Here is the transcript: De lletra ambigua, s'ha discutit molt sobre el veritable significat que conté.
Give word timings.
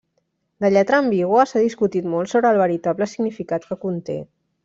De 0.63 0.69
lletra 0.75 0.99
ambigua, 1.01 1.43
s'ha 1.51 1.61
discutit 1.65 2.09
molt 2.15 2.33
sobre 2.33 2.53
el 2.55 2.59
veritable 2.63 3.09
significat 3.13 3.69
que 3.69 3.79
conté. 3.87 4.19